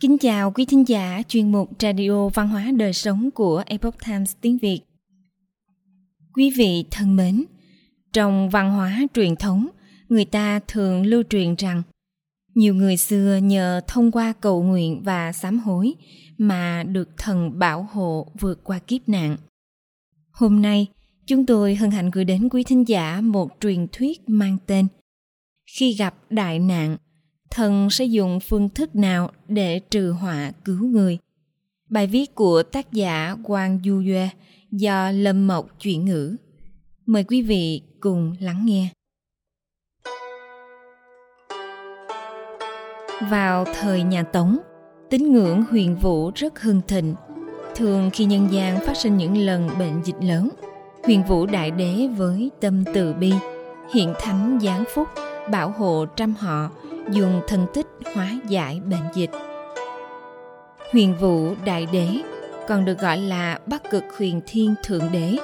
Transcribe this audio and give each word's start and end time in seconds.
Kính 0.00 0.18
chào 0.18 0.50
quý 0.50 0.64
thính 0.64 0.88
giả 0.88 1.22
chuyên 1.28 1.52
mục 1.52 1.70
Radio 1.80 2.28
Văn 2.28 2.48
hóa 2.48 2.70
Đời 2.76 2.92
Sống 2.92 3.30
của 3.30 3.62
Epoch 3.66 3.94
Times 4.06 4.36
tiếng 4.40 4.58
Việt. 4.58 4.80
Quý 6.34 6.50
vị 6.56 6.84
thân 6.90 7.16
mến, 7.16 7.44
trong 8.12 8.50
văn 8.50 8.70
hóa 8.70 9.06
truyền 9.14 9.36
thống, 9.36 9.68
người 10.08 10.24
ta 10.24 10.60
thường 10.68 11.06
lưu 11.06 11.22
truyền 11.30 11.54
rằng 11.54 11.82
nhiều 12.54 12.74
người 12.74 12.96
xưa 12.96 13.36
nhờ 13.42 13.80
thông 13.86 14.10
qua 14.10 14.32
cầu 14.40 14.62
nguyện 14.62 15.02
và 15.02 15.32
sám 15.32 15.58
hối 15.58 15.94
mà 16.38 16.82
được 16.82 17.08
thần 17.18 17.58
bảo 17.58 17.88
hộ 17.92 18.32
vượt 18.40 18.64
qua 18.64 18.78
kiếp 18.78 19.08
nạn. 19.08 19.36
Hôm 20.30 20.62
nay, 20.62 20.86
chúng 21.26 21.46
tôi 21.46 21.74
hân 21.74 21.90
hạnh 21.90 22.10
gửi 22.10 22.24
đến 22.24 22.48
quý 22.48 22.64
thính 22.64 22.88
giả 22.88 23.20
một 23.20 23.50
truyền 23.60 23.86
thuyết 23.92 24.28
mang 24.28 24.56
tên 24.66 24.86
Khi 25.78 25.92
gặp 25.92 26.14
đại 26.30 26.58
nạn, 26.58 26.96
thần 27.50 27.90
sẽ 27.90 28.04
dùng 28.04 28.40
phương 28.40 28.68
thức 28.68 28.96
nào 28.96 29.30
để 29.48 29.78
trừ 29.78 30.10
họa 30.10 30.52
cứu 30.64 30.86
người. 30.86 31.18
Bài 31.88 32.06
viết 32.06 32.34
của 32.34 32.62
tác 32.62 32.92
giả 32.92 33.36
Quang 33.42 33.80
Du 33.84 33.94
Yue 33.94 34.28
do 34.70 35.10
Lâm 35.10 35.46
Mộc 35.46 35.80
chuyển 35.80 36.04
ngữ. 36.04 36.36
Mời 37.06 37.24
quý 37.24 37.42
vị 37.42 37.82
cùng 38.00 38.36
lắng 38.40 38.66
nghe. 38.66 38.88
Vào 43.30 43.64
thời 43.64 44.02
nhà 44.02 44.22
Tống, 44.22 44.58
tín 45.10 45.32
ngưỡng 45.32 45.64
huyền 45.70 45.96
vũ 45.96 46.30
rất 46.34 46.60
hưng 46.60 46.80
thịnh. 46.88 47.14
Thường 47.74 48.10
khi 48.12 48.24
nhân 48.24 48.48
gian 48.50 48.86
phát 48.86 48.96
sinh 48.96 49.16
những 49.16 49.36
lần 49.36 49.68
bệnh 49.78 50.02
dịch 50.04 50.16
lớn, 50.20 50.48
huyền 51.04 51.24
vũ 51.24 51.46
đại 51.46 51.70
đế 51.70 52.08
với 52.16 52.50
tâm 52.60 52.84
từ 52.94 53.12
bi, 53.12 53.32
hiện 53.94 54.14
thánh 54.20 54.58
giáng 54.62 54.84
phúc, 54.94 55.08
bảo 55.50 55.70
hộ 55.70 56.06
trăm 56.16 56.34
họ, 56.34 56.70
dùng 57.10 57.40
thần 57.46 57.66
tích 57.74 57.86
hóa 58.14 58.30
giải 58.48 58.80
bệnh 58.90 59.08
dịch. 59.14 59.30
Huyền 60.92 61.14
vũ 61.20 61.54
đại 61.64 61.86
đế, 61.92 62.08
còn 62.68 62.84
được 62.84 62.98
gọi 62.98 63.18
là 63.18 63.58
Bắc 63.66 63.90
cực 63.90 64.04
huyền 64.18 64.40
thiên 64.46 64.74
thượng 64.84 65.12
đế, 65.12 65.36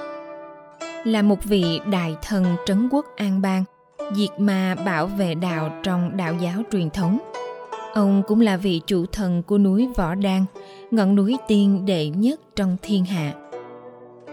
là 1.05 1.23
một 1.23 1.45
vị 1.45 1.81
đại 1.91 2.17
thần 2.23 2.45
trấn 2.67 2.89
quốc 2.89 3.07
an 3.17 3.43
bang, 3.43 3.65
diệt 4.15 4.31
ma 4.39 4.75
bảo 4.87 5.07
vệ 5.07 5.35
đạo 5.35 5.71
trong 5.83 6.17
đạo 6.17 6.35
giáo 6.41 6.63
truyền 6.73 6.91
thống. 6.91 7.19
Ông 7.95 8.23
cũng 8.27 8.41
là 8.41 8.57
vị 8.57 8.81
chủ 8.87 9.07
thần 9.07 9.43
của 9.43 9.59
núi 9.59 9.89
võ 9.97 10.15
đan, 10.15 10.45
ngọn 10.91 11.15
núi 11.15 11.37
tiên 11.49 11.87
đệ 11.87 12.09
nhất 12.09 12.41
trong 12.57 12.77
thiên 12.83 13.05
hạ. 13.05 13.35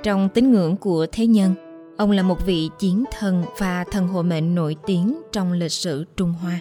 Trong 0.03 0.29
tín 0.29 0.51
ngưỡng 0.51 0.77
của 0.77 1.07
thế 1.11 1.27
nhân, 1.27 1.53
ông 1.97 2.11
là 2.11 2.23
một 2.23 2.45
vị 2.45 2.69
chiến 2.79 3.03
thần 3.11 3.43
và 3.57 3.83
thần 3.91 4.07
hộ 4.07 4.21
mệnh 4.21 4.55
nổi 4.55 4.75
tiếng 4.85 5.21
trong 5.31 5.51
lịch 5.51 5.71
sử 5.71 6.05
trung 6.17 6.33
hoa 6.41 6.59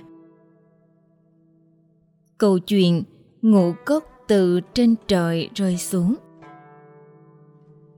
câu 2.41 2.59
chuyện 2.59 3.03
ngũ 3.43 3.73
cốc 3.85 4.05
từ 4.29 4.61
trên 4.75 4.95
trời 5.09 5.51
rơi 5.55 5.77
xuống 5.77 6.15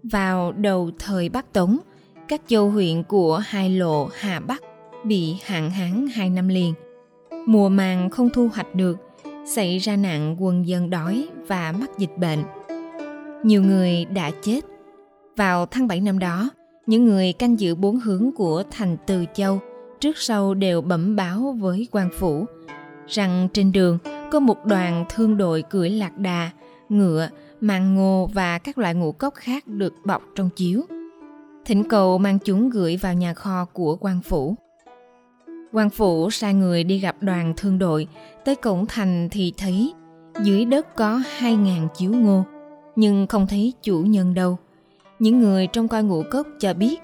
vào 0.02 0.52
đầu 0.52 0.90
thời 0.98 1.28
bắc 1.28 1.52
tống 1.52 1.78
các 2.28 2.40
châu 2.46 2.70
huyện 2.70 3.02
của 3.02 3.38
hai 3.38 3.70
lộ 3.70 4.08
Hà 4.14 4.40
Bắc 4.40 4.62
bị 5.04 5.36
hạn 5.44 5.70
hán 5.70 6.06
hai 6.14 6.30
năm 6.30 6.48
liền. 6.48 6.74
Mùa 7.46 7.68
màng 7.68 8.10
không 8.10 8.30
thu 8.30 8.48
hoạch 8.54 8.74
được, 8.74 8.98
xảy 9.46 9.78
ra 9.78 9.96
nạn 9.96 10.36
quân 10.38 10.66
dân 10.66 10.90
đói 10.90 11.28
và 11.46 11.72
mắc 11.72 11.90
dịch 11.98 12.18
bệnh. 12.18 12.44
Nhiều 13.44 13.62
người 13.62 14.04
đã 14.04 14.30
chết. 14.42 14.60
Vào 15.36 15.66
tháng 15.66 15.88
7 15.88 16.00
năm 16.00 16.18
đó, 16.18 16.50
những 16.86 17.04
người 17.04 17.32
canh 17.32 17.60
giữ 17.60 17.74
bốn 17.74 18.00
hướng 18.00 18.30
của 18.36 18.62
thành 18.70 18.96
Từ 19.06 19.24
Châu 19.34 19.60
trước 20.00 20.18
sau 20.18 20.54
đều 20.54 20.80
bẩm 20.80 21.16
báo 21.16 21.56
với 21.60 21.88
quan 21.90 22.08
phủ 22.18 22.46
rằng 23.12 23.48
trên 23.52 23.72
đường 23.72 23.98
có 24.30 24.40
một 24.40 24.66
đoàn 24.66 25.04
thương 25.08 25.36
đội 25.36 25.62
cưỡi 25.62 25.90
lạc 25.90 26.18
đà, 26.18 26.50
ngựa, 26.88 27.28
màng 27.60 27.94
ngô 27.94 28.30
và 28.34 28.58
các 28.58 28.78
loại 28.78 28.94
ngũ 28.94 29.12
cốc 29.12 29.34
khác 29.34 29.66
được 29.66 29.94
bọc 30.04 30.22
trong 30.34 30.50
chiếu 30.56 30.82
thỉnh 31.64 31.84
cầu 31.88 32.18
mang 32.18 32.38
chúng 32.38 32.70
gửi 32.70 32.96
vào 32.96 33.14
nhà 33.14 33.34
kho 33.34 33.64
của 33.64 33.96
quan 34.00 34.20
phủ. 34.22 34.54
Quan 35.72 35.90
phủ 35.90 36.30
sai 36.30 36.54
người 36.54 36.84
đi 36.84 36.98
gặp 36.98 37.16
đoàn 37.20 37.54
thương 37.56 37.78
đội, 37.78 38.08
tới 38.44 38.56
cổng 38.56 38.86
thành 38.86 39.28
thì 39.30 39.52
thấy 39.56 39.92
dưới 40.42 40.64
đất 40.64 40.94
có 40.96 41.20
hai 41.38 41.56
ngàn 41.56 41.88
chiếu 41.94 42.12
ngô, 42.12 42.44
nhưng 42.96 43.26
không 43.26 43.46
thấy 43.46 43.72
chủ 43.82 43.98
nhân 43.98 44.34
đâu. 44.34 44.58
Những 45.18 45.40
người 45.40 45.66
trong 45.66 45.88
coi 45.88 46.02
ngũ 46.02 46.22
cốc 46.30 46.46
cho 46.60 46.74
biết, 46.74 46.96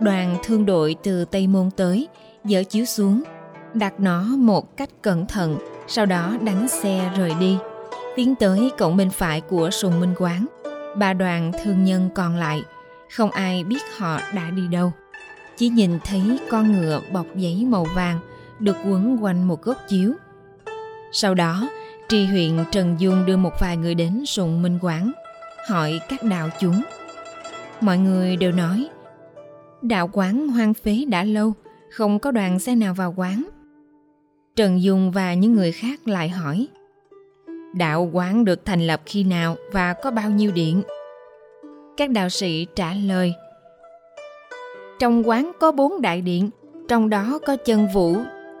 đoàn 0.00 0.36
thương 0.44 0.66
đội 0.66 0.96
từ 1.02 1.24
Tây 1.24 1.46
Môn 1.46 1.70
tới, 1.76 2.08
dỡ 2.44 2.62
chiếu 2.62 2.84
xuống, 2.84 3.22
đặt 3.78 4.00
nó 4.00 4.22
một 4.22 4.76
cách 4.76 4.90
cẩn 5.02 5.26
thận, 5.26 5.58
sau 5.88 6.06
đó 6.06 6.36
đánh 6.40 6.68
xe 6.68 7.10
rời 7.16 7.32
đi, 7.40 7.58
tiến 8.16 8.34
tới 8.34 8.70
cổng 8.78 8.96
bên 8.96 9.10
phải 9.10 9.40
của 9.40 9.70
Sùng 9.70 10.00
Minh 10.00 10.14
Quán. 10.18 10.46
Ba 10.96 11.12
đoàn 11.12 11.52
thương 11.64 11.84
nhân 11.84 12.10
còn 12.14 12.36
lại– 12.36 12.62
không 13.10 13.30
ai 13.30 13.64
biết 13.64 13.82
họ 13.96 14.20
đã 14.34 14.50
đi 14.50 14.68
đâu. 14.68 14.92
Chỉ 15.56 15.68
nhìn 15.68 15.98
thấy 16.04 16.38
con 16.50 16.72
ngựa 16.72 17.00
bọc 17.12 17.26
giấy 17.36 17.64
màu 17.68 17.86
vàng 17.94 18.18
được 18.58 18.76
quấn 18.84 19.18
quanh 19.20 19.48
một 19.48 19.62
gốc 19.62 19.76
chiếu. 19.88 20.12
Sau 21.12 21.34
đó 21.34 21.68
tri 22.08 22.26
huyện 22.26 22.64
trần 22.72 22.96
dung 22.98 23.26
đưa 23.26 23.36
một 23.36 23.52
vài 23.60 23.76
người 23.76 23.94
đến 23.94 24.26
sùng 24.26 24.62
minh 24.62 24.78
quán 24.82 25.12
hỏi 25.68 26.00
các 26.08 26.22
đạo 26.22 26.48
chúng. 26.60 26.82
Mọi 27.80 27.98
người 27.98 28.36
đều 28.36 28.52
nói 28.52 28.88
đạo 29.82 30.10
quán 30.12 30.48
hoang 30.48 30.74
phế 30.74 31.04
đã 31.08 31.24
lâu 31.24 31.52
không 31.90 32.18
có 32.18 32.30
đoàn 32.30 32.58
xe 32.58 32.74
nào 32.74 32.94
vào 32.94 33.14
quán 33.16 33.48
trần 34.56 34.82
dung 34.82 35.10
và 35.10 35.34
những 35.34 35.52
người 35.52 35.72
khác 35.72 36.08
lại 36.08 36.28
hỏi, 36.28 36.66
đạo 37.74 38.10
quán 38.12 38.44
được 38.44 38.64
thành 38.64 38.86
lập 38.86 39.02
khi 39.06 39.24
nào 39.24 39.56
và 39.72 39.92
có 39.92 40.10
bao 40.10 40.30
nhiêu 40.30 40.52
điện? 40.52 40.82
Các 41.96 42.10
đạo 42.10 42.28
sĩ 42.28 42.66
trả 42.74 42.94
lời, 42.94 43.34
trong 44.98 45.28
quán 45.28 45.52
có 45.60 45.72
bốn 45.72 46.02
đại 46.02 46.20
điện, 46.20 46.50
trong 46.88 47.08
đó 47.10 47.38
có 47.46 47.56
chân 47.56 47.88
vũ, 47.94 48.16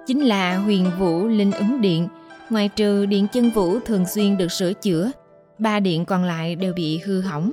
chính 0.06 0.20
là 0.20 0.56
huyền 0.58 0.90
vũ 0.98 1.26
linh 1.26 1.52
ứng 1.52 1.80
điện. 1.80 2.08
Ngoài 2.50 2.68
trừ 2.76 3.06
điện 3.06 3.26
chân 3.32 3.50
vũ 3.50 3.78
thường 3.80 4.04
xuyên 4.06 4.36
được 4.36 4.52
sửa 4.52 4.72
chữa, 4.72 5.10
ba 5.58 5.80
điện 5.80 6.04
còn 6.04 6.24
lại 6.24 6.54
đều 6.54 6.72
bị 6.74 6.98
hư 6.98 7.20
hỏng. 7.20 7.52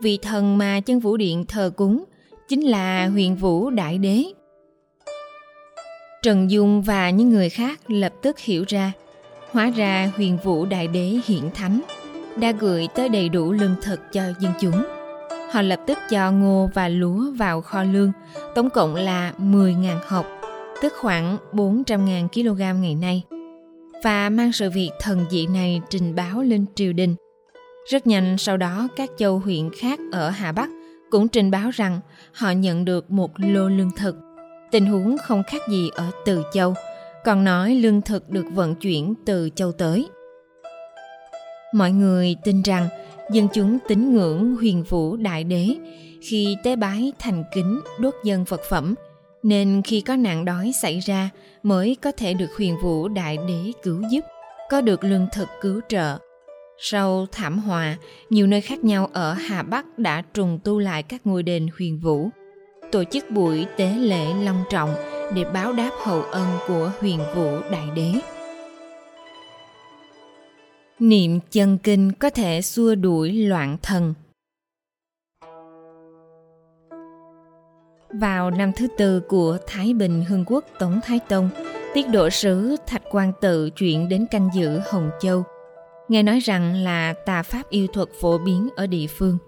Vị 0.00 0.18
thần 0.22 0.58
mà 0.58 0.80
chân 0.80 1.00
vũ 1.00 1.16
điện 1.16 1.44
thờ 1.46 1.70
cúng 1.76 2.04
chính 2.48 2.62
là 2.62 3.06
huyền 3.06 3.36
vũ 3.36 3.70
đại 3.70 3.98
đế 3.98 4.24
trần 6.22 6.50
dung 6.50 6.82
và 6.82 7.10
những 7.10 7.30
người 7.30 7.48
khác 7.48 7.80
lập 7.88 8.12
tức 8.22 8.38
hiểu 8.38 8.64
ra 8.68 8.92
hóa 9.50 9.70
ra 9.70 10.12
huyền 10.16 10.38
vũ 10.44 10.66
đại 10.66 10.88
đế 10.88 11.20
hiển 11.26 11.50
thánh 11.54 11.80
đã 12.36 12.52
gửi 12.52 12.88
tới 12.94 13.08
đầy 13.08 13.28
đủ 13.28 13.52
lương 13.52 13.74
thực 13.82 14.00
cho 14.12 14.22
dân 14.40 14.52
chúng 14.60 14.82
Họ 15.52 15.62
lập 15.62 15.80
tức 15.86 15.98
cho 16.10 16.30
ngô 16.30 16.70
và 16.74 16.88
lúa 16.88 17.30
vào 17.30 17.60
kho 17.60 17.82
lương, 17.82 18.12
tổng 18.54 18.70
cộng 18.70 18.94
là 18.94 19.32
10.000 19.38 19.98
hộp, 20.06 20.26
tức 20.82 20.92
khoảng 21.00 21.36
400.000 21.52 22.28
kg 22.28 22.82
ngày 22.82 22.94
nay, 22.94 23.22
và 24.04 24.28
mang 24.28 24.52
sự 24.52 24.70
việc 24.70 24.90
thần 25.00 25.24
dị 25.30 25.46
này 25.46 25.80
trình 25.90 26.14
báo 26.14 26.42
lên 26.42 26.66
triều 26.74 26.92
đình. 26.92 27.14
Rất 27.90 28.06
nhanh 28.06 28.38
sau 28.38 28.56
đó 28.56 28.88
các 28.96 29.10
châu 29.18 29.38
huyện 29.38 29.70
khác 29.78 30.00
ở 30.12 30.30
Hà 30.30 30.52
Bắc 30.52 30.68
cũng 31.10 31.28
trình 31.28 31.50
báo 31.50 31.70
rằng 31.70 32.00
họ 32.32 32.50
nhận 32.50 32.84
được 32.84 33.10
một 33.10 33.30
lô 33.36 33.68
lương 33.68 33.90
thực. 33.96 34.16
Tình 34.70 34.86
huống 34.86 35.16
không 35.18 35.42
khác 35.42 35.62
gì 35.68 35.90
ở 35.94 36.10
Từ 36.24 36.42
Châu, 36.52 36.74
còn 37.24 37.44
nói 37.44 37.74
lương 37.74 38.02
thực 38.02 38.30
được 38.30 38.44
vận 38.52 38.74
chuyển 38.74 39.14
từ 39.26 39.50
châu 39.54 39.72
tới. 39.72 40.08
Mọi 41.74 41.90
người 41.90 42.36
tin 42.44 42.62
rằng 42.62 42.88
dân 43.32 43.48
chúng 43.52 43.78
tín 43.88 44.14
ngưỡng 44.14 44.56
huyền 44.56 44.84
vũ 44.88 45.16
đại 45.16 45.44
đế. 45.44 45.66
Khi 46.22 46.56
tế 46.64 46.76
bái 46.76 47.12
thành 47.18 47.44
kính 47.54 47.80
đốt 47.98 48.14
dân 48.24 48.44
vật 48.44 48.60
phẩm 48.68 48.94
nên 49.42 49.82
khi 49.84 50.00
có 50.00 50.16
nạn 50.16 50.44
đói 50.44 50.72
xảy 50.72 50.98
ra 50.98 51.30
mới 51.62 51.96
có 52.02 52.12
thể 52.12 52.34
được 52.34 52.56
huyền 52.56 52.76
vũ 52.82 53.08
đại 53.08 53.38
đế 53.48 53.72
cứu 53.82 54.02
giúp 54.10 54.24
có 54.70 54.80
được 54.80 55.04
lương 55.04 55.26
thực 55.32 55.48
cứu 55.60 55.80
trợ. 55.88 56.18
Sau 56.78 57.26
thảm 57.32 57.58
họa 57.58 57.96
nhiều 58.30 58.46
nơi 58.46 58.60
khác 58.60 58.84
nhau 58.84 59.10
ở 59.12 59.32
hà 59.32 59.62
bắc 59.62 59.98
đã 59.98 60.22
trùng 60.34 60.58
tu 60.64 60.78
lại 60.78 61.02
các 61.02 61.26
ngôi 61.26 61.42
đền 61.42 61.68
huyền 61.78 61.98
vũ 61.98 62.28
tổ 62.92 63.04
chức 63.04 63.30
buổi 63.30 63.66
tế 63.76 63.90
lễ 63.90 64.24
long 64.44 64.64
trọng 64.70 64.94
để 65.34 65.44
báo 65.54 65.72
đáp 65.72 65.90
hậu 66.04 66.22
ân 66.22 66.46
của 66.68 66.92
huyền 67.00 67.20
vũ 67.34 67.60
đại 67.70 67.88
đế 67.96 68.12
Niệm 70.98 71.40
chân 71.50 71.78
kinh 71.78 72.12
có 72.12 72.30
thể 72.30 72.62
xua 72.62 72.94
đuổi 72.94 73.32
loạn 73.32 73.76
thần. 73.82 74.14
Vào 78.10 78.50
năm 78.50 78.72
thứ 78.76 78.86
tư 78.98 79.20
của 79.20 79.58
Thái 79.66 79.94
Bình 79.94 80.24
Hưng 80.28 80.44
Quốc 80.46 80.64
Tống 80.78 81.00
Thái 81.04 81.20
Tông, 81.28 81.50
tiết 81.94 82.08
độ 82.08 82.30
sứ 82.30 82.76
Thạch 82.86 83.02
Quan 83.10 83.32
Tự 83.40 83.70
chuyển 83.70 84.08
đến 84.08 84.26
canh 84.30 84.48
giữ 84.54 84.80
Hồng 84.90 85.10
Châu. 85.20 85.42
Nghe 86.08 86.22
nói 86.22 86.38
rằng 86.38 86.74
là 86.74 87.14
tà 87.26 87.42
pháp 87.42 87.62
yêu 87.70 87.86
thuật 87.86 88.08
phổ 88.20 88.38
biến 88.38 88.68
ở 88.76 88.86
địa 88.86 89.06
phương. 89.06 89.38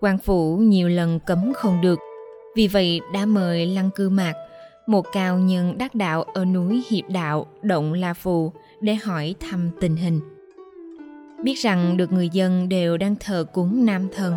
quan 0.00 0.18
phủ 0.18 0.56
nhiều 0.56 0.88
lần 0.88 1.20
cấm 1.26 1.52
không 1.54 1.80
được, 1.80 1.98
vì 2.54 2.68
vậy 2.68 3.00
đã 3.12 3.26
mời 3.26 3.66
Lăng 3.66 3.90
Cư 3.90 4.08
Mạc, 4.08 4.34
một 4.86 5.06
cao 5.12 5.38
nhân 5.38 5.78
đắc 5.78 5.94
đạo 5.94 6.22
ở 6.22 6.44
núi 6.44 6.82
Hiệp 6.90 7.04
Đạo, 7.08 7.46
Động 7.62 7.92
La 7.92 8.14
Phù 8.14 8.52
để 8.80 8.94
hỏi 8.94 9.34
thăm 9.40 9.70
tình 9.80 9.96
hình. 9.96 10.20
Biết 11.42 11.54
rằng 11.58 11.96
được 11.96 12.12
người 12.12 12.28
dân 12.28 12.68
đều 12.68 12.96
đang 12.96 13.14
thờ 13.20 13.44
cúng 13.52 13.86
nam 13.86 14.08
thần, 14.16 14.34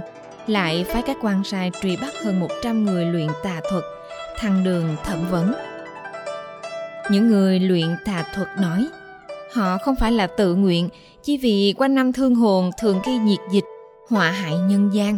lại 0.48 0.86
phái 0.88 1.02
các 1.02 1.18
quan 1.22 1.44
sai 1.44 1.72
truy 1.82 1.96
bắt 1.96 2.14
hơn 2.24 2.40
100 2.40 2.86
người 2.86 3.06
luyện 3.06 3.28
tà 3.44 3.62
thuật, 3.70 3.84
thăng 4.38 4.64
đường 4.64 4.96
thẩm 5.04 5.20
vấn. 5.32 5.54
Những 7.12 7.28
người 7.28 7.60
luyện 7.60 7.96
tà 8.06 8.26
thuật 8.36 8.48
nói, 8.62 8.88
họ 9.54 9.78
không 9.78 9.96
phải 9.96 10.12
là 10.12 10.28
tự 10.28 10.56
nguyện, 10.56 10.90
chỉ 11.24 11.38
vì 11.38 11.74
quanh 11.78 11.96
năm 11.96 12.14
thương 12.14 12.36
hồn 12.36 12.72
thường 12.82 13.00
gây 13.06 13.18
nhiệt 13.18 13.40
dịch, 13.52 13.66
họa 14.10 14.32
hại 14.32 14.58
nhân 14.58 14.90
gian. 14.94 15.18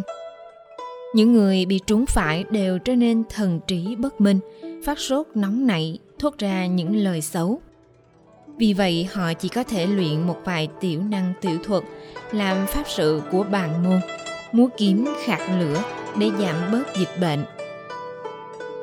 Những 1.16 1.32
người 1.32 1.66
bị 1.66 1.80
trúng 1.86 2.06
phải 2.06 2.44
đều 2.50 2.78
trở 2.78 2.94
nên 2.94 3.22
thần 3.30 3.60
trí 3.66 3.96
bất 3.96 4.20
minh, 4.20 4.38
phát 4.84 4.98
sốt 4.98 5.26
nóng 5.34 5.66
nảy, 5.66 5.98
thốt 6.18 6.34
ra 6.38 6.66
những 6.66 6.96
lời 6.96 7.20
xấu. 7.20 7.60
Vì 8.58 8.72
vậy 8.72 9.08
họ 9.12 9.32
chỉ 9.34 9.48
có 9.48 9.64
thể 9.64 9.86
luyện 9.86 10.22
một 10.22 10.36
vài 10.44 10.68
tiểu 10.80 11.02
năng 11.02 11.32
tiểu 11.40 11.58
thuật, 11.64 11.84
làm 12.32 12.66
pháp 12.66 12.84
sự 12.86 13.22
của 13.32 13.42
bàn 13.42 13.84
môn, 13.84 14.00
múa 14.52 14.68
kiếm 14.76 15.08
khạc 15.24 15.40
lửa 15.60 15.82
để 16.18 16.30
giảm 16.38 16.72
bớt 16.72 16.96
dịch 16.98 17.20
bệnh. 17.20 17.44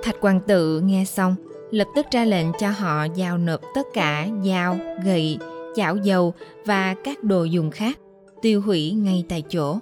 Thạch 0.04 0.16
quan 0.22 0.40
tự 0.48 0.80
nghe 0.80 1.06
xong, 1.06 1.36
lập 1.72 1.88
tức 1.96 2.06
ra 2.12 2.26
lệnh 2.26 2.48
cho 2.60 2.70
họ 2.70 3.06
giao 3.16 3.38
nộp 3.38 3.62
tất 3.76 3.88
cả 3.94 4.28
dao, 4.46 4.78
gậy, 5.06 5.38
chảo 5.76 5.98
dầu 5.98 6.34
và 6.66 6.96
các 7.04 7.24
đồ 7.24 7.44
dùng 7.44 7.72
khác, 7.72 8.00
tiêu 8.42 8.62
hủy 8.62 8.92
ngay 8.92 9.26
tại 9.30 9.44
chỗ. 9.50 9.80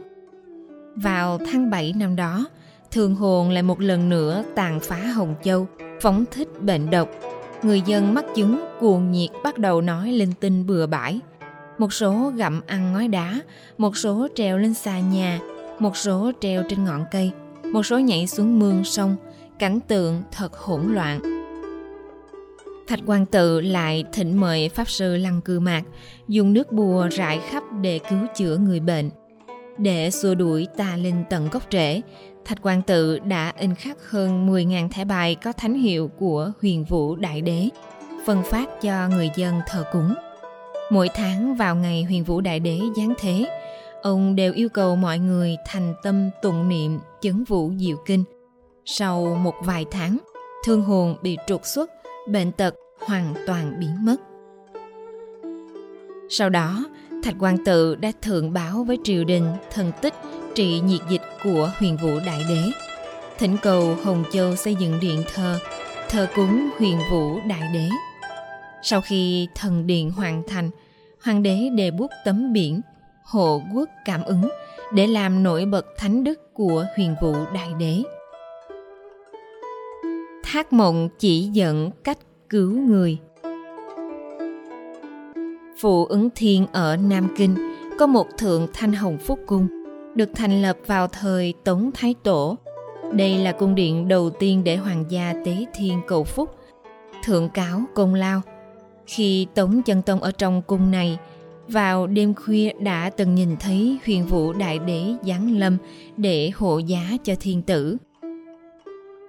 Vào 0.95 1.37
tháng 1.51 1.69
7 1.69 1.93
năm 1.97 2.15
đó, 2.15 2.45
Thường 2.91 3.15
hồn 3.15 3.49
lại 3.49 3.63
một 3.63 3.81
lần 3.81 4.09
nữa 4.09 4.43
tàn 4.55 4.79
phá 4.79 4.97
Hồng 4.97 5.35
Châu, 5.43 5.67
phóng 6.01 6.25
thích 6.31 6.47
bệnh 6.61 6.89
độc. 6.89 7.09
Người 7.63 7.81
dân 7.81 8.13
mắc 8.13 8.25
chứng 8.35 8.65
cuồng 8.79 9.11
nhiệt 9.11 9.29
bắt 9.43 9.57
đầu 9.57 9.81
nói 9.81 10.11
linh 10.11 10.33
tinh 10.39 10.67
bừa 10.67 10.87
bãi. 10.87 11.19
Một 11.77 11.93
số 11.93 12.31
gặm 12.35 12.61
ăn 12.67 12.93
ngói 12.93 13.07
đá, 13.07 13.41
một 13.77 13.97
số 13.97 14.27
treo 14.35 14.57
lên 14.57 14.73
xà 14.73 14.99
nhà, 14.99 15.39
một 15.79 15.97
số 15.97 16.31
treo 16.41 16.63
trên 16.69 16.83
ngọn 16.83 17.05
cây, 17.11 17.31
một 17.73 17.83
số 17.83 17.99
nhảy 17.99 18.27
xuống 18.27 18.59
mương 18.59 18.83
sông, 18.83 19.15
cảnh 19.59 19.79
tượng 19.87 20.23
thật 20.31 20.53
hỗn 20.53 20.93
loạn. 20.93 21.19
Thạch 22.87 22.99
quan 23.05 23.25
tự 23.25 23.61
lại 23.61 24.03
thỉnh 24.13 24.37
mời 24.37 24.69
Pháp 24.69 24.89
Sư 24.89 25.17
Lăng 25.17 25.41
Cư 25.41 25.59
Mạc 25.59 25.83
dùng 26.27 26.53
nước 26.53 26.71
bùa 26.71 27.07
rải 27.11 27.39
khắp 27.49 27.63
để 27.81 27.99
cứu 28.09 28.19
chữa 28.35 28.57
người 28.57 28.79
bệnh. 28.79 29.09
Để 29.77 30.11
xua 30.11 30.35
đuổi 30.35 30.67
tà 30.77 30.95
linh 30.95 31.23
tận 31.29 31.49
gốc 31.49 31.63
rễ, 31.71 32.01
Thạch 32.45 32.57
quan 32.61 32.81
tự 32.81 33.19
đã 33.19 33.53
in 33.57 33.75
khắc 33.75 33.97
hơn 34.09 34.47
10.000 34.49 34.89
thẻ 34.89 35.05
bài 35.05 35.35
có 35.35 35.53
thánh 35.53 35.73
hiệu 35.73 36.07
của 36.19 36.51
huyền 36.61 36.85
vũ 36.85 37.15
đại 37.15 37.41
đế, 37.41 37.69
phân 38.25 38.43
phát 38.43 38.81
cho 38.81 39.07
người 39.07 39.29
dân 39.35 39.55
thờ 39.67 39.83
cúng. 39.91 40.13
Mỗi 40.91 41.09
tháng 41.13 41.55
vào 41.55 41.75
ngày 41.75 42.03
huyền 42.03 42.23
vũ 42.23 42.41
đại 42.41 42.59
đế 42.59 42.79
giáng 42.95 43.13
thế, 43.19 43.45
ông 44.01 44.35
đều 44.35 44.53
yêu 44.53 44.69
cầu 44.69 44.95
mọi 44.95 45.19
người 45.19 45.55
thành 45.67 45.93
tâm 46.03 46.29
tụng 46.41 46.69
niệm 46.69 46.99
chấn 47.21 47.43
vũ 47.43 47.71
diệu 47.77 47.97
kinh. 48.05 48.23
Sau 48.85 49.35
một 49.35 49.55
vài 49.63 49.85
tháng, 49.91 50.17
thương 50.65 50.81
hồn 50.81 51.15
bị 51.21 51.37
trục 51.47 51.65
xuất, 51.65 51.91
bệnh 52.29 52.51
tật 52.51 52.75
hoàn 53.07 53.33
toàn 53.47 53.79
biến 53.79 54.05
mất. 54.05 54.15
Sau 56.29 56.49
đó, 56.49 56.85
Thạch 57.23 57.35
quan 57.39 57.63
tự 57.65 57.95
đã 57.95 58.11
thượng 58.21 58.53
báo 58.53 58.83
với 58.83 58.97
triều 59.03 59.23
đình 59.23 59.45
thần 59.71 59.91
tích 60.01 60.13
trị 60.55 60.79
nhiệt 60.79 61.01
dịch 61.09 61.21
của 61.43 61.71
huyền 61.77 61.97
vũ 61.97 62.09
đại 62.25 62.43
đế. 62.49 62.71
Thỉnh 63.37 63.57
cầu 63.61 63.95
hồng 64.03 64.23
châu 64.31 64.55
xây 64.55 64.75
dựng 64.75 64.99
điện 65.01 65.23
thờ 65.33 65.59
thờ 66.09 66.27
cúng 66.35 66.69
huyền 66.77 66.99
vũ 67.11 67.39
đại 67.49 67.61
đế. 67.73 67.89
Sau 68.83 69.01
khi 69.01 69.47
thần 69.55 69.87
điện 69.87 70.11
hoàn 70.11 70.43
thành, 70.47 70.69
hoàng 71.23 71.43
đế 71.43 71.69
đề 71.75 71.91
bút 71.91 72.11
tấm 72.25 72.53
biển, 72.53 72.81
hộ 73.23 73.61
quốc 73.73 73.89
cảm 74.05 74.23
ứng 74.23 74.49
để 74.93 75.07
làm 75.07 75.43
nổi 75.43 75.65
bật 75.65 75.85
thánh 75.97 76.23
đức 76.23 76.53
của 76.53 76.85
huyền 76.95 77.15
vũ 77.21 77.35
đại 77.53 77.69
đế. 77.79 78.03
Thác 80.43 80.73
mộng 80.73 81.09
chỉ 81.19 81.41
dẫn 81.41 81.91
cách 82.03 82.17
cứu 82.49 82.79
người 82.79 83.17
phụ 85.81 86.05
ứng 86.05 86.29
thiên 86.35 86.67
ở 86.71 86.97
nam 86.97 87.27
kinh 87.37 87.55
có 87.99 88.07
một 88.07 88.27
thượng 88.37 88.67
thanh 88.73 88.93
hồng 88.93 89.17
phúc 89.17 89.39
cung 89.47 89.67
được 90.15 90.29
thành 90.35 90.61
lập 90.61 90.77
vào 90.85 91.07
thời 91.07 91.53
Tống 91.63 91.91
Thái 91.93 92.15
Tổ. 92.23 92.57
Đây 93.13 93.37
là 93.37 93.51
cung 93.51 93.75
điện 93.75 94.07
đầu 94.07 94.29
tiên 94.29 94.63
để 94.63 94.75
hoàng 94.75 95.05
gia 95.09 95.33
tế 95.45 95.65
thiên 95.73 96.01
cầu 96.07 96.23
phúc, 96.23 96.49
thượng 97.23 97.49
cáo 97.49 97.81
công 97.93 98.13
lao. 98.13 98.41
Khi 99.05 99.47
Tống 99.55 99.81
Chân 99.83 100.01
Tông 100.01 100.19
ở 100.19 100.31
trong 100.31 100.61
cung 100.61 100.91
này, 100.91 101.19
vào 101.67 102.07
đêm 102.07 102.33
khuya 102.33 102.71
đã 102.79 103.09
từng 103.09 103.35
nhìn 103.35 103.57
thấy 103.59 103.99
huyền 104.05 104.25
vũ 104.25 104.53
đại 104.53 104.79
đế 104.79 105.03
giáng 105.23 105.57
lâm 105.57 105.77
để 106.17 106.51
hộ 106.55 106.77
giá 106.77 107.17
cho 107.23 107.33
thiên 107.39 107.61
tử. 107.61 107.97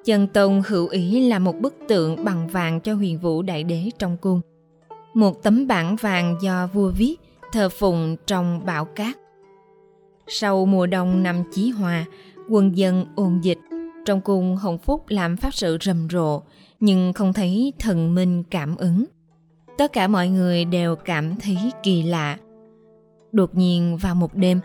Chân 0.05 0.27
Tông 0.27 0.63
hữu 0.67 0.89
ý 0.89 1.29
là 1.29 1.39
một 1.39 1.57
bức 1.61 1.75
tượng 1.89 2.25
bằng 2.25 2.49
vàng 2.49 2.81
cho 2.81 2.95
huyền 2.95 3.19
vũ 3.19 3.43
đại 3.43 3.65
đế 3.65 3.91
trong 3.99 4.17
cung. 4.17 4.41
Một 5.15 5.43
tấm 5.43 5.67
bản 5.67 5.97
vàng 5.97 6.37
do 6.43 6.67
vua 6.73 6.91
viết 6.91 7.17
thờ 7.53 7.69
phụng 7.69 8.17
trong 8.27 8.67
bão 8.67 8.85
cát 8.85 9.17
sau 10.27 10.67
mùa 10.67 10.87
đông 10.87 11.23
năm 11.23 11.43
Chí 11.53 11.71
Hòa, 11.71 12.05
quân 12.49 12.77
dân 12.77 13.07
ôn 13.15 13.41
dịch. 13.43 13.59
Trong 14.07 14.21
cung 14.21 14.57
Hồng 14.57 14.79
Phúc 14.79 15.05
làm 15.09 15.37
pháp 15.37 15.55
sự 15.55 15.79
rầm 15.81 16.09
rộ, 16.11 16.43
nhưng 16.81 17.13
không 17.13 17.33
thấy 17.33 17.73
thần 17.79 18.15
minh 18.15 18.43
cảm 18.51 18.77
ứng. 18.77 19.05
Tất 19.79 19.93
cả 19.93 20.09
mọi 20.09 20.29
người 20.29 20.65
đều 20.65 20.97
cảm 20.97 21.37
thấy 21.37 21.57
kỳ 21.83 22.03
lạ. 22.03 22.39
Đột 23.33 23.55
nhiên 23.55 23.97
vào 23.97 24.15
một 24.15 24.35
đêm, 24.35 24.61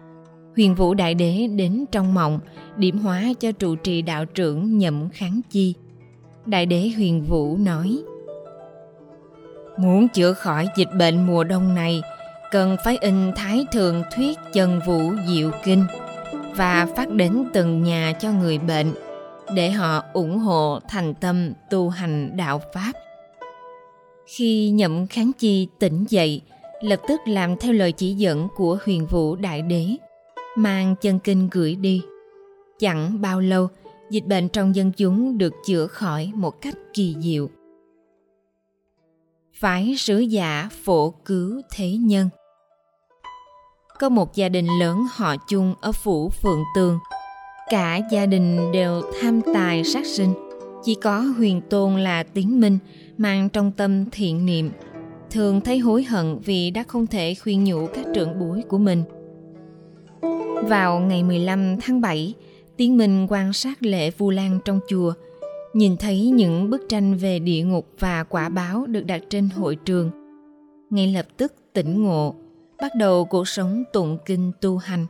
huyền 0.55 0.75
vũ 0.75 0.94
đại 0.94 1.13
đế 1.13 1.47
đến 1.47 1.85
trong 1.91 2.13
mộng, 2.13 2.39
điểm 2.77 2.97
hóa 2.97 3.23
cho 3.39 3.51
trụ 3.51 3.75
trì 3.75 4.01
đạo 4.01 4.25
trưởng 4.25 4.77
nhậm 4.77 5.09
kháng 5.09 5.41
chi. 5.49 5.73
Đại 6.45 6.65
đế 6.65 6.89
huyền 6.95 7.23
vũ 7.23 7.57
nói, 7.57 8.03
Muốn 9.77 10.07
chữa 10.07 10.33
khỏi 10.33 10.68
dịch 10.75 10.89
bệnh 10.97 11.27
mùa 11.27 11.44
đông 11.44 11.75
này, 11.75 12.01
cần 12.51 12.77
phải 12.85 12.97
in 13.01 13.31
thái 13.35 13.65
thường 13.71 14.03
thuyết 14.15 14.38
chân 14.53 14.79
vũ 14.88 15.01
diệu 15.27 15.51
kinh 15.63 15.85
và 16.56 16.88
phát 16.95 17.09
đến 17.09 17.45
từng 17.53 17.83
nhà 17.83 18.13
cho 18.21 18.31
người 18.31 18.57
bệnh 18.57 18.94
để 19.56 19.71
họ 19.71 20.03
ủng 20.13 20.38
hộ 20.38 20.79
thành 20.88 21.13
tâm 21.13 21.53
tu 21.69 21.89
hành 21.89 22.38
đạo 22.38 22.62
pháp. 22.74 22.91
Khi 24.25 24.69
nhậm 24.69 25.07
kháng 25.07 25.31
chi 25.39 25.68
tỉnh 25.80 26.06
dậy 26.09 26.41
lập 26.81 27.00
tức 27.07 27.19
làm 27.27 27.57
theo 27.57 27.73
lời 27.73 27.91
chỉ 27.91 28.13
dẫn 28.13 28.47
của 28.56 28.77
huyền 28.85 29.06
vũ 29.06 29.35
đại 29.35 29.62
đế 29.62 29.85
mang 30.57 30.95
chân 31.02 31.19
kinh 31.19 31.49
gửi 31.52 31.75
đi. 31.75 32.02
Chẳng 32.80 33.21
bao 33.21 33.40
lâu 33.40 33.68
dịch 34.09 34.25
bệnh 34.25 34.49
trong 34.49 34.75
dân 34.75 34.92
chúng 34.92 35.37
được 35.37 35.54
chữa 35.66 35.87
khỏi 35.87 36.31
một 36.35 36.61
cách 36.61 36.75
kỳ 36.94 37.16
diệu 37.19 37.49
phải 39.59 39.95
sứ 39.97 40.19
giả 40.19 40.69
phổ 40.83 41.09
cứu 41.09 41.61
thế 41.76 41.92
nhân. 41.92 42.30
Có 43.99 44.09
một 44.09 44.35
gia 44.35 44.49
đình 44.49 44.68
lớn 44.80 45.06
họ 45.11 45.35
chung 45.49 45.73
ở 45.81 45.92
phủ 45.92 46.30
phượng 46.30 46.64
tường. 46.76 46.99
Cả 47.69 47.99
gia 48.11 48.26
đình 48.26 48.71
đều 48.71 49.02
tham 49.21 49.42
tài 49.54 49.83
sát 49.83 50.06
sinh. 50.06 50.33
Chỉ 50.83 50.95
có 50.95 51.19
huyền 51.19 51.61
tôn 51.69 51.99
là 51.99 52.23
tiến 52.23 52.59
minh 52.61 52.78
mang 53.18 53.49
trong 53.49 53.71
tâm 53.71 54.06
thiện 54.11 54.45
niệm. 54.45 54.71
Thường 55.31 55.61
thấy 55.61 55.80
hối 55.80 56.04
hận 56.04 56.40
vì 56.45 56.71
đã 56.71 56.83
không 56.87 57.07
thể 57.07 57.35
khuyên 57.35 57.64
nhủ 57.64 57.87
các 57.94 58.06
trưởng 58.14 58.40
bối 58.40 58.64
của 58.68 58.78
mình. 58.78 59.04
Vào 60.64 60.99
ngày 60.99 61.23
15 61.23 61.78
tháng 61.81 62.02
7, 62.02 62.33
Tiến 62.78 62.97
Minh 62.97 63.28
quan 63.30 63.54
sát 63.54 63.78
lễ 63.83 64.11
Vu 64.11 64.30
Lan 64.30 64.59
trong 64.66 64.80
chùa, 64.90 65.14
nhìn 65.78 65.98
thấy 65.98 66.30
những 66.30 66.69
bức 66.69 66.81
tranh 66.90 67.16
về 67.16 67.40
địa 67.40 67.64
ngục 67.64 67.88
và 68.00 68.24
quả 68.24 68.50
báo 68.50 68.86
được 68.86 69.06
đặt 69.06 69.22
trên 69.30 69.50
hội 69.50 69.76
trường. 69.76 70.12
Ngay 70.90 71.14
lập 71.14 71.26
tức 71.38 71.54
tỉnh 71.74 72.04
ngộ, 72.04 72.36
bắt 72.81 72.92
đầu 72.96 73.26
cuộc 73.26 73.48
sống 73.48 73.84
tụng 73.94 74.18
kinh 74.26 74.52
tu 74.62 74.78
hành, 74.78 75.06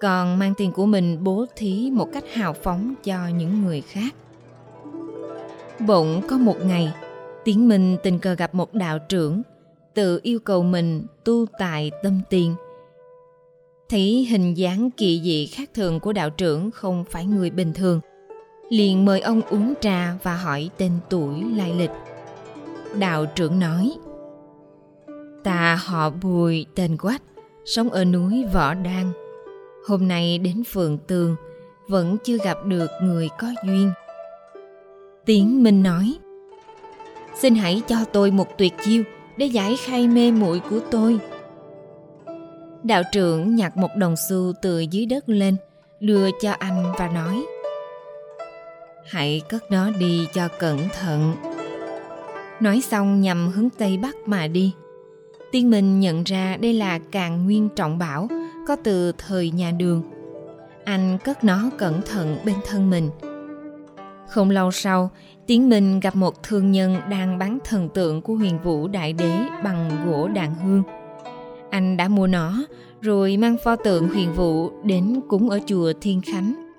còn 0.00 0.38
mang 0.38 0.54
tiền 0.56 0.72
của 0.72 0.86
mình 0.86 1.24
bố 1.24 1.46
thí 1.56 1.90
một 1.90 2.08
cách 2.12 2.24
hào 2.32 2.52
phóng 2.52 2.94
cho 3.04 3.28
những 3.38 3.64
người 3.64 3.80
khác. 3.80 4.14
Bỗng 5.86 6.22
có 6.28 6.38
một 6.38 6.56
ngày, 6.64 6.92
Tiến 7.44 7.68
Minh 7.68 7.96
tình 8.02 8.18
cờ 8.18 8.34
gặp 8.34 8.54
một 8.54 8.74
đạo 8.74 8.98
trưởng, 9.08 9.42
tự 9.94 10.20
yêu 10.22 10.38
cầu 10.38 10.62
mình 10.62 11.06
tu 11.24 11.46
tại 11.58 11.90
tâm 12.02 12.20
tiền. 12.30 12.54
Thấy 13.88 14.26
hình 14.30 14.54
dáng 14.54 14.90
kỳ 14.90 15.20
dị 15.24 15.46
khác 15.46 15.70
thường 15.74 16.00
của 16.00 16.12
đạo 16.12 16.30
trưởng 16.30 16.70
không 16.70 17.04
phải 17.10 17.26
người 17.26 17.50
bình 17.50 17.72
thường, 17.72 18.00
liền 18.72 19.04
mời 19.04 19.20
ông 19.20 19.40
uống 19.50 19.74
trà 19.80 20.14
và 20.22 20.36
hỏi 20.36 20.70
tên 20.76 20.92
tuổi 21.10 21.44
lai 21.56 21.72
lịch. 21.78 21.90
Đạo 22.98 23.26
trưởng 23.26 23.60
nói, 23.60 23.92
Ta 25.44 25.80
họ 25.84 26.10
Bùi 26.10 26.66
tên 26.74 26.96
Quách, 26.96 27.22
sống 27.64 27.90
ở 27.90 28.04
núi 28.04 28.44
Võ 28.52 28.74
Đan. 28.74 29.12
Hôm 29.86 30.08
nay 30.08 30.38
đến 30.38 30.62
phường 30.64 30.98
tường, 30.98 31.36
vẫn 31.88 32.16
chưa 32.24 32.38
gặp 32.44 32.58
được 32.64 32.90
người 33.02 33.28
có 33.38 33.46
duyên. 33.66 33.92
Tiến 35.24 35.62
Minh 35.62 35.82
nói, 35.82 36.14
Xin 37.38 37.54
hãy 37.54 37.82
cho 37.86 37.96
tôi 38.12 38.30
một 38.30 38.58
tuyệt 38.58 38.72
chiêu 38.84 39.02
để 39.36 39.46
giải 39.46 39.76
khai 39.76 40.08
mê 40.08 40.30
muội 40.30 40.60
của 40.70 40.80
tôi. 40.90 41.18
Đạo 42.82 43.02
trưởng 43.12 43.56
nhặt 43.56 43.76
một 43.76 43.90
đồng 43.96 44.14
xu 44.28 44.52
từ 44.62 44.80
dưới 44.80 45.06
đất 45.06 45.28
lên, 45.28 45.56
đưa 46.00 46.28
cho 46.42 46.52
anh 46.58 46.92
và 46.98 47.08
nói 47.08 47.44
Hãy 49.10 49.42
cất 49.48 49.70
nó 49.70 49.90
đi 49.90 50.26
cho 50.34 50.48
cẩn 50.58 50.78
thận. 51.00 51.34
Nói 52.60 52.80
xong 52.80 53.20
nhằm 53.20 53.48
hướng 53.48 53.70
Tây 53.70 53.96
Bắc 53.96 54.16
mà 54.26 54.46
đi. 54.46 54.72
Tiên 55.52 55.70
Minh 55.70 56.00
nhận 56.00 56.24
ra 56.24 56.56
đây 56.56 56.72
là 56.72 56.98
càng 57.10 57.44
nguyên 57.44 57.68
trọng 57.68 57.98
bảo 57.98 58.28
có 58.66 58.76
từ 58.84 59.12
thời 59.12 59.50
nhà 59.50 59.70
đường. 59.70 60.02
Anh 60.84 61.18
cất 61.24 61.44
nó 61.44 61.70
cẩn 61.78 62.02
thận 62.02 62.36
bên 62.44 62.54
thân 62.66 62.90
mình. 62.90 63.10
Không 64.28 64.50
lâu 64.50 64.70
sau, 64.70 65.10
Tiến 65.46 65.68
Minh 65.68 66.00
gặp 66.00 66.16
một 66.16 66.42
thương 66.42 66.72
nhân 66.72 66.96
đang 67.10 67.38
bán 67.38 67.58
thần 67.64 67.88
tượng 67.88 68.22
của 68.22 68.34
huyền 68.34 68.58
vũ 68.64 68.88
đại 68.88 69.12
đế 69.12 69.38
bằng 69.64 70.06
gỗ 70.06 70.28
đàn 70.28 70.54
hương. 70.54 70.82
Anh 71.70 71.96
đã 71.96 72.08
mua 72.08 72.26
nó 72.26 72.64
rồi 73.00 73.36
mang 73.36 73.56
pho 73.64 73.76
tượng 73.76 74.08
huyền 74.08 74.32
vũ 74.32 74.70
đến 74.84 75.20
cúng 75.28 75.50
ở 75.50 75.60
chùa 75.66 75.92
Thiên 76.00 76.20
Khánh. 76.20 76.71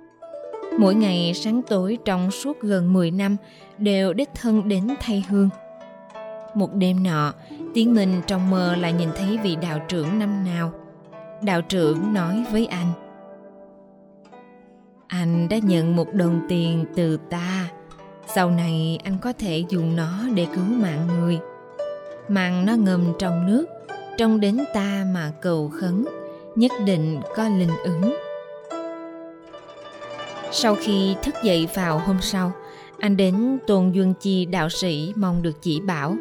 Mỗi 0.80 0.96
ngày 0.96 1.34
sáng 1.34 1.62
tối 1.62 1.98
trong 2.06 2.32
suốt 2.32 2.62
gần 2.62 2.94
10 2.94 3.12
năm 3.12 3.38
đều 3.78 4.14
đích 4.14 4.30
thân 4.34 4.70
đến 4.70 4.88
thay 5.00 5.24
hương. 5.30 5.50
Một 6.56 6.74
đêm 6.74 7.04
nọ, 7.04 7.34
Tiến 7.74 7.94
Minh 7.94 8.22
trong 8.28 8.50
mơ 8.50 8.76
lại 8.76 8.94
nhìn 8.94 9.10
thấy 9.16 9.38
vị 9.44 9.56
đạo 9.62 9.80
trưởng 9.88 10.20
năm 10.20 10.46
nào. 10.46 10.72
Đạo 11.42 11.62
trưởng 11.62 12.14
nói 12.14 12.46
với 12.52 12.66
anh, 12.66 12.88
Anh 15.08 15.50
đã 15.50 15.58
nhận 15.58 15.96
một 15.96 16.14
đồng 16.14 16.42
tiền 16.50 16.86
từ 16.96 17.18
ta, 17.30 17.70
sau 18.28 18.50
này 18.50 19.00
anh 19.04 19.18
có 19.22 19.34
thể 19.34 19.64
dùng 19.70 19.96
nó 19.96 20.20
để 20.36 20.48
cứu 20.56 20.66
mạng 20.66 21.08
người. 21.08 21.40
Mang 22.28 22.66
nó 22.66 22.74
ngâm 22.74 23.14
trong 23.20 23.48
nước, 23.48 23.66
trông 24.18 24.40
đến 24.40 24.58
ta 24.74 25.06
mà 25.14 25.32
cầu 25.42 25.70
khấn, 25.70 26.06
nhất 26.56 26.72
định 26.86 27.22
có 27.36 27.50
linh 27.50 27.76
ứng. 27.84 28.14
Sau 30.56 30.76
khi 30.76 31.16
thức 31.24 31.36
dậy 31.44 31.68
vào 31.74 32.00
hôm 32.00 32.18
sau, 32.22 32.52
anh 33.00 33.18
đến 33.18 33.58
Tôn 33.68 33.94
Duân 33.96 34.14
Chi 34.14 34.46
đạo 34.46 34.70
sĩ 34.70 35.14
mong 35.16 35.42
được 35.42 35.62
chỉ 35.62 35.82
bảo. 35.82 36.16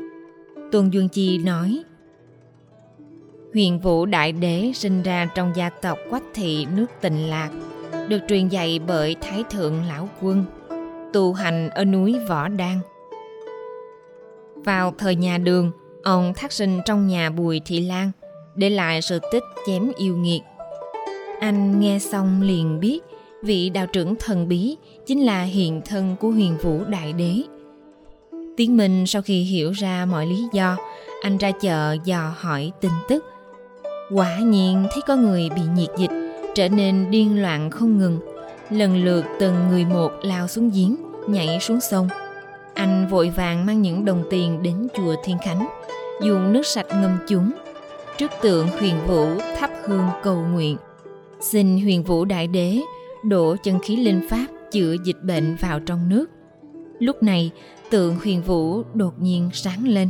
Tôn 0.72 0.92
Duân 0.92 1.08
Chi 1.08 1.38
nói, 1.38 1.82
Huyền 3.52 3.80
Vũ 3.80 4.06
Đại 4.06 4.32
Đế 4.32 4.72
sinh 4.74 5.02
ra 5.02 5.28
trong 5.34 5.52
gia 5.56 5.68
tộc 5.70 5.98
Quách 6.10 6.22
Thị 6.34 6.66
nước 6.76 6.86
Tịnh 7.00 7.30
Lạc, 7.30 7.50
được 8.08 8.18
truyền 8.28 8.48
dạy 8.48 8.80
bởi 8.86 9.16
Thái 9.20 9.44
Thượng 9.50 9.82
Lão 9.88 10.08
Quân, 10.20 10.44
tu 11.12 11.32
hành 11.32 11.68
ở 11.68 11.84
núi 11.84 12.16
Võ 12.28 12.48
Đan. 12.48 12.78
Vào 14.54 14.94
thời 14.98 15.16
nhà 15.16 15.38
đường, 15.38 15.70
ông 16.02 16.32
thác 16.36 16.52
sinh 16.52 16.80
trong 16.86 17.06
nhà 17.06 17.30
Bùi 17.30 17.60
Thị 17.64 17.80
Lan, 17.80 18.10
để 18.54 18.70
lại 18.70 19.02
sự 19.02 19.18
tích 19.32 19.44
chém 19.66 19.92
yêu 19.96 20.16
nghiệt. 20.16 20.42
Anh 21.40 21.80
nghe 21.80 21.98
xong 21.98 22.42
liền 22.42 22.80
biết 22.80 23.00
vị 23.42 23.70
đạo 23.70 23.86
trưởng 23.86 24.14
thần 24.16 24.48
bí 24.48 24.76
chính 25.06 25.26
là 25.26 25.42
hiện 25.42 25.80
thân 25.84 26.16
của 26.20 26.30
huyền 26.30 26.56
vũ 26.62 26.84
đại 26.88 27.12
đế. 27.12 27.42
Tiến 28.56 28.76
Minh 28.76 29.06
sau 29.06 29.22
khi 29.22 29.42
hiểu 29.42 29.70
ra 29.70 30.06
mọi 30.10 30.26
lý 30.26 30.44
do, 30.52 30.76
anh 31.22 31.38
ra 31.38 31.50
chợ 31.50 31.96
dò 32.04 32.34
hỏi 32.36 32.72
tin 32.80 32.90
tức. 33.08 33.24
Quả 34.10 34.38
nhiên 34.38 34.86
thấy 34.92 35.02
có 35.06 35.16
người 35.16 35.50
bị 35.56 35.62
nhiệt 35.76 35.88
dịch, 35.98 36.10
trở 36.54 36.68
nên 36.68 37.10
điên 37.10 37.42
loạn 37.42 37.70
không 37.70 37.98
ngừng. 37.98 38.18
Lần 38.70 39.04
lượt 39.04 39.24
từng 39.40 39.54
người 39.70 39.84
một 39.84 40.10
lao 40.22 40.48
xuống 40.48 40.70
giếng, 40.74 40.96
nhảy 41.28 41.60
xuống 41.60 41.80
sông. 41.80 42.08
Anh 42.74 43.08
vội 43.10 43.30
vàng 43.30 43.66
mang 43.66 43.82
những 43.82 44.04
đồng 44.04 44.24
tiền 44.30 44.62
đến 44.62 44.88
chùa 44.96 45.14
Thiên 45.24 45.36
Khánh, 45.38 45.68
dùng 46.22 46.52
nước 46.52 46.66
sạch 46.66 46.86
ngâm 46.90 47.18
chúng. 47.28 47.52
Trước 48.18 48.30
tượng 48.42 48.68
huyền 48.68 48.94
vũ 49.06 49.26
thắp 49.58 49.70
hương 49.84 50.06
cầu 50.22 50.44
nguyện. 50.52 50.76
Xin 51.40 51.80
huyền 51.82 52.02
vũ 52.02 52.24
đại 52.24 52.46
đế 52.46 52.80
đổ 53.24 53.56
chân 53.62 53.78
khí 53.78 53.96
linh 53.96 54.20
pháp 54.28 54.46
chữa 54.70 54.96
dịch 55.04 55.22
bệnh 55.22 55.56
vào 55.60 55.80
trong 55.80 56.08
nước. 56.08 56.30
Lúc 56.98 57.22
này, 57.22 57.50
tượng 57.90 58.16
huyền 58.22 58.42
vũ 58.42 58.82
đột 58.94 59.22
nhiên 59.22 59.50
sáng 59.52 59.88
lên, 59.88 60.08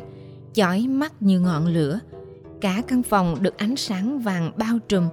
chói 0.52 0.86
mắt 0.88 1.22
như 1.22 1.40
ngọn 1.40 1.66
lửa. 1.66 2.00
Cả 2.60 2.82
căn 2.88 3.02
phòng 3.02 3.36
được 3.40 3.58
ánh 3.58 3.76
sáng 3.76 4.18
vàng 4.18 4.52
bao 4.56 4.78
trùm. 4.88 5.04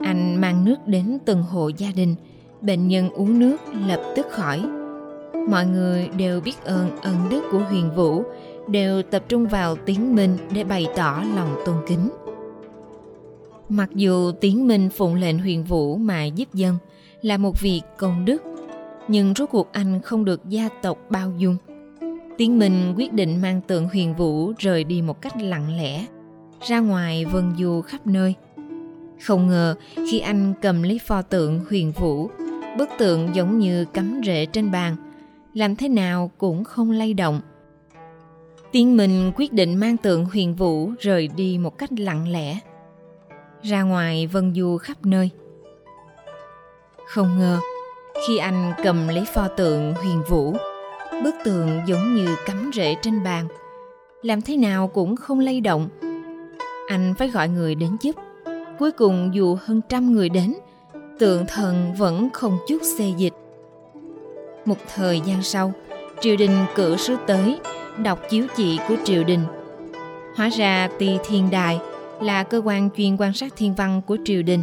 Anh 0.00 0.40
mang 0.40 0.64
nước 0.64 0.76
đến 0.86 1.18
từng 1.24 1.42
hộ 1.42 1.68
gia 1.68 1.88
đình, 1.96 2.14
bệnh 2.60 2.88
nhân 2.88 3.10
uống 3.10 3.38
nước 3.38 3.56
lập 3.86 4.02
tức 4.16 4.26
khỏi. 4.30 4.62
Mọi 5.48 5.66
người 5.66 6.08
đều 6.08 6.40
biết 6.40 6.64
ơn 6.64 6.96
ân 7.02 7.14
đức 7.30 7.42
của 7.50 7.58
huyền 7.58 7.90
vũ, 7.96 8.22
đều 8.68 9.02
tập 9.02 9.24
trung 9.28 9.46
vào 9.46 9.76
tiếng 9.76 10.14
minh 10.14 10.36
để 10.54 10.64
bày 10.64 10.86
tỏ 10.96 11.22
lòng 11.36 11.56
tôn 11.66 11.76
kính. 11.88 12.08
Mặc 13.68 13.90
dù 13.94 14.32
tiến 14.40 14.68
minh 14.68 14.88
phụng 14.90 15.14
lệnh 15.14 15.38
huyền 15.38 15.64
vũ 15.64 15.96
mà 15.96 16.24
giúp 16.24 16.54
dân 16.54 16.76
là 17.22 17.36
một 17.36 17.60
việc 17.60 17.82
công 17.98 18.24
đức, 18.24 18.42
nhưng 19.08 19.34
rốt 19.34 19.48
cuộc 19.50 19.72
anh 19.72 20.00
không 20.02 20.24
được 20.24 20.40
gia 20.48 20.68
tộc 20.82 20.98
bao 21.10 21.32
dung. 21.38 21.56
Tiến 22.38 22.58
minh 22.58 22.94
quyết 22.96 23.12
định 23.12 23.42
mang 23.42 23.60
tượng 23.60 23.88
huyền 23.88 24.14
vũ 24.14 24.52
rời 24.58 24.84
đi 24.84 25.02
một 25.02 25.20
cách 25.20 25.36
lặng 25.42 25.76
lẽ, 25.76 26.06
ra 26.60 26.80
ngoài 26.80 27.24
vân 27.24 27.52
du 27.58 27.80
khắp 27.80 28.06
nơi. 28.06 28.34
Không 29.22 29.46
ngờ 29.46 29.74
khi 30.10 30.18
anh 30.18 30.54
cầm 30.62 30.82
lấy 30.82 31.00
pho 31.06 31.22
tượng 31.22 31.60
huyền 31.68 31.92
vũ, 31.92 32.30
bức 32.78 32.88
tượng 32.98 33.34
giống 33.34 33.58
như 33.58 33.84
cắm 33.84 34.20
rễ 34.26 34.46
trên 34.46 34.70
bàn, 34.70 34.96
làm 35.54 35.76
thế 35.76 35.88
nào 35.88 36.30
cũng 36.38 36.64
không 36.64 36.90
lay 36.90 37.14
động. 37.14 37.40
Tiến 38.72 38.96
Minh 38.96 39.32
quyết 39.36 39.52
định 39.52 39.76
mang 39.76 39.96
tượng 39.96 40.24
huyền 40.24 40.54
vũ 40.54 40.90
rời 40.98 41.28
đi 41.36 41.58
một 41.58 41.78
cách 41.78 41.92
lặng 41.92 42.28
lẽ 42.28 42.58
ra 43.64 43.82
ngoài 43.82 44.26
vân 44.26 44.54
du 44.54 44.78
khắp 44.78 44.96
nơi. 45.02 45.30
Không 47.06 47.38
ngờ, 47.38 47.58
khi 48.26 48.38
anh 48.38 48.72
cầm 48.82 49.08
lấy 49.08 49.24
pho 49.34 49.48
tượng 49.48 49.94
huyền 49.94 50.22
vũ, 50.28 50.56
bức 51.24 51.34
tượng 51.44 51.80
giống 51.86 52.14
như 52.14 52.36
cắm 52.46 52.70
rễ 52.74 52.96
trên 53.02 53.24
bàn, 53.24 53.48
làm 54.22 54.42
thế 54.42 54.56
nào 54.56 54.88
cũng 54.88 55.16
không 55.16 55.40
lay 55.40 55.60
động. 55.60 55.88
Anh 56.88 57.14
phải 57.18 57.28
gọi 57.28 57.48
người 57.48 57.74
đến 57.74 57.96
giúp. 58.00 58.16
Cuối 58.78 58.92
cùng 58.92 59.30
dù 59.34 59.56
hơn 59.60 59.80
trăm 59.88 60.12
người 60.12 60.28
đến, 60.28 60.54
tượng 61.18 61.46
thần 61.46 61.94
vẫn 61.98 62.28
không 62.32 62.58
chút 62.68 62.78
xê 62.98 63.12
dịch. 63.16 63.34
Một 64.64 64.78
thời 64.94 65.20
gian 65.20 65.42
sau, 65.42 65.72
triều 66.20 66.36
đình 66.36 66.64
cử 66.74 66.96
sứ 66.96 67.16
tới, 67.26 67.60
đọc 67.98 68.18
chiếu 68.30 68.46
chỉ 68.56 68.78
của 68.88 68.96
triều 69.04 69.24
đình. 69.24 69.44
Hóa 70.36 70.48
ra 70.48 70.88
tỳ 70.98 71.18
thiên 71.28 71.50
đài– 71.50 71.80
là 72.20 72.42
cơ 72.42 72.62
quan 72.64 72.88
chuyên 72.96 73.16
quan 73.16 73.32
sát 73.32 73.52
thiên 73.56 73.74
văn 73.74 74.00
của 74.06 74.16
triều 74.24 74.42
đình, 74.42 74.62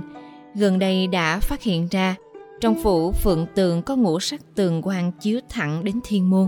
gần 0.56 0.80
đây 0.80 1.08
đã 1.08 1.40
phát 1.40 1.62
hiện 1.62 1.88
ra 1.92 2.16
trong 2.62 2.84
phủ 2.84 3.12
phượng 3.12 3.46
tường 3.56 3.82
có 3.82 3.96
ngũ 3.96 4.20
sắc 4.20 4.42
tường 4.56 4.82
quan 4.84 5.12
chiếu 5.12 5.40
thẳng 5.50 5.84
đến 5.84 6.00
thiên 6.04 6.30
môn, 6.30 6.48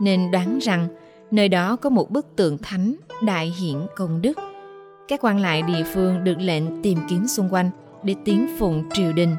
nên 0.00 0.30
đoán 0.30 0.58
rằng 0.58 0.88
nơi 1.30 1.48
đó 1.48 1.76
có 1.76 1.90
một 1.90 2.10
bức 2.10 2.36
tượng 2.36 2.58
thánh 2.58 2.94
đại 3.22 3.54
hiển 3.60 3.76
công 3.96 4.22
đức. 4.22 4.38
Các 5.08 5.20
quan 5.22 5.38
lại 5.38 5.62
địa 5.62 5.84
phương 5.94 6.24
được 6.24 6.38
lệnh 6.38 6.82
tìm 6.82 6.98
kiếm 7.08 7.26
xung 7.28 7.48
quanh 7.52 7.70
để 8.02 8.14
tiến 8.24 8.56
phụng 8.58 8.84
triều 8.92 9.12
đình. 9.12 9.36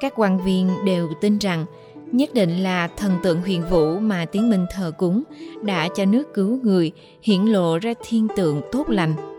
Các 0.00 0.12
quan 0.16 0.44
viên 0.44 0.70
đều 0.84 1.08
tin 1.20 1.38
rằng 1.38 1.64
nhất 2.12 2.34
định 2.34 2.62
là 2.62 2.88
thần 2.88 3.12
tượng 3.22 3.42
huyền 3.42 3.62
vũ 3.70 3.98
mà 3.98 4.24
tiến 4.24 4.50
minh 4.50 4.66
thờ 4.70 4.92
cúng 4.98 5.22
đã 5.62 5.88
cho 5.94 6.04
nước 6.04 6.34
cứu 6.34 6.58
người 6.62 6.92
hiển 7.22 7.42
lộ 7.42 7.78
ra 7.78 7.94
thiên 8.08 8.28
tượng 8.36 8.62
tốt 8.72 8.90
lành 8.90 9.35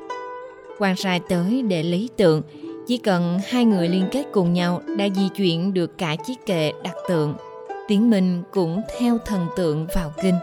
quan 0.80 0.96
sai 0.96 1.20
tới 1.30 1.62
để 1.62 1.84
lấy 1.84 2.10
tượng. 2.18 2.42
Chỉ 2.88 2.98
cần 2.98 3.40
hai 3.48 3.66
người 3.66 3.90
liên 3.90 4.08
kết 4.12 4.26
cùng 4.32 4.54
nhau 4.54 4.82
đã 4.98 5.08
di 5.16 5.30
chuyển 5.36 5.74
được 5.74 5.98
cả 5.98 6.16
chiếc 6.16 6.46
kệ 6.46 6.72
đặt 6.84 6.96
tượng. 7.10 7.34
Tiến 7.88 8.10
minh 8.10 8.44
cũng 8.52 8.82
theo 9.00 9.18
thần 9.26 9.48
tượng 9.58 9.88
vào 9.96 10.14
kinh. 10.22 10.36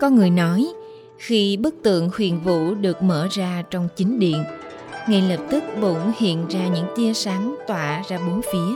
Có 0.00 0.10
người 0.10 0.30
nói, 0.30 0.66
khi 1.18 1.56
bức 1.56 1.74
tượng 1.82 2.10
huyền 2.16 2.40
vũ 2.44 2.74
được 2.74 3.02
mở 3.02 3.28
ra 3.30 3.62
trong 3.70 3.88
chính 3.96 4.18
điện, 4.18 4.44
ngay 5.08 5.22
lập 5.22 5.40
tức 5.50 5.64
bỗng 5.80 6.12
hiện 6.18 6.46
ra 6.48 6.68
những 6.68 6.86
tia 6.96 7.12
sáng 7.12 7.56
tỏa 7.66 8.02
ra 8.08 8.18
bốn 8.28 8.40
phía. 8.42 8.74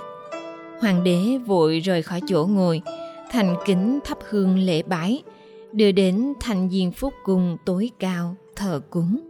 Hoàng 0.81 1.05
đế 1.05 1.39
vội 1.47 1.81
rời 1.81 2.03
khỏi 2.03 2.21
chỗ 2.27 2.47
ngồi, 2.51 2.83
thành 3.31 3.57
kính 3.67 3.99
thắp 4.05 4.19
hương 4.29 4.59
lễ 4.59 4.83
bái, 4.83 5.23
đưa 5.73 5.93
đến 5.93 6.33
thành 6.41 6.69
diên 6.71 6.93
phúc 6.93 7.15
cung 7.25 7.57
tối 7.65 7.91
cao 7.99 8.37
thờ 8.57 8.81
cúng. 8.91 9.30